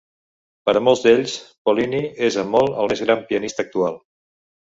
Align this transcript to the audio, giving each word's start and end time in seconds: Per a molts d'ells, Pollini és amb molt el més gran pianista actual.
Per 0.67 0.73
a 0.79 0.79
molts 0.85 1.01
d'ells, 1.07 1.33
Pollini 1.69 2.01
és 2.29 2.39
amb 2.43 2.51
molt 2.57 2.79
el 2.85 2.91
més 2.93 3.05
gran 3.09 3.23
pianista 3.33 3.67
actual. 3.67 4.01